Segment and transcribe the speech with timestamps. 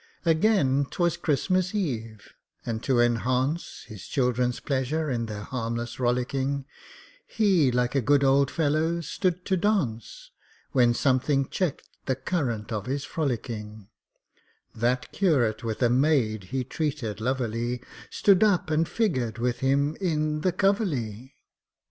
[0.25, 2.33] Again, 't was Christmas Eve,
[2.65, 6.65] and to enhance His children's pleasure in their harmless rollicking,
[7.27, 10.31] He, like a good old fellow, stood to dance;
[10.71, 13.89] When something checked the current of his frolicking:
[14.73, 19.95] That curate, with a maid he treated lover ly, Stood up and figured with him
[20.01, 21.35] in the "Coverley!"